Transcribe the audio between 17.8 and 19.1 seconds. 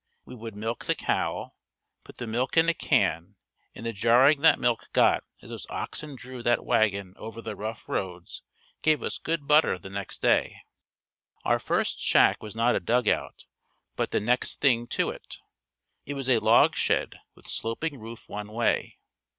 roof one way.